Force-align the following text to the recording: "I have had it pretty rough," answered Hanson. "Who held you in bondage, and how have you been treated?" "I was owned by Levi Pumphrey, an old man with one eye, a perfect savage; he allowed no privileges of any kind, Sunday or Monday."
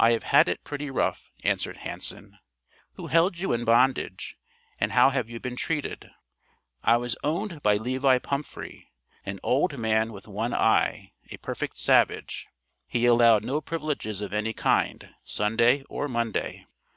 "I 0.00 0.12
have 0.12 0.22
had 0.22 0.46
it 0.48 0.62
pretty 0.62 0.90
rough," 0.90 1.32
answered 1.42 1.78
Hanson. 1.78 2.38
"Who 2.92 3.08
held 3.08 3.36
you 3.36 3.52
in 3.52 3.64
bondage, 3.64 4.36
and 4.78 4.92
how 4.92 5.10
have 5.10 5.28
you 5.28 5.40
been 5.40 5.56
treated?" 5.56 6.08
"I 6.84 6.96
was 6.98 7.16
owned 7.24 7.64
by 7.64 7.78
Levi 7.78 8.18
Pumphrey, 8.20 8.92
an 9.26 9.40
old 9.42 9.76
man 9.76 10.12
with 10.12 10.28
one 10.28 10.54
eye, 10.54 11.14
a 11.32 11.36
perfect 11.38 11.78
savage; 11.78 12.46
he 12.86 13.06
allowed 13.06 13.42
no 13.44 13.60
privileges 13.60 14.20
of 14.20 14.32
any 14.32 14.52
kind, 14.52 15.16
Sunday 15.24 15.82
or 15.88 16.06
Monday." 16.06 16.64